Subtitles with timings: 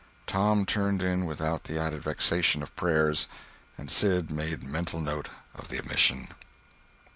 [0.25, 3.27] Tom turned in without the added vexation of prayers,
[3.77, 6.29] and Sid made mental note of the omission.